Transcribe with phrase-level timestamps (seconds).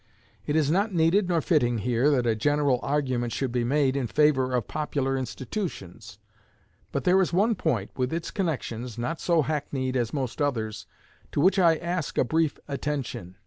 [0.47, 4.07] It is not needed nor fitting here, that a general argument should be made in
[4.07, 6.17] favor of popular institutions;
[6.91, 10.87] but there is one point, with its connections, not so hackneyed as most others,
[11.33, 13.37] to which I ask a brief attention.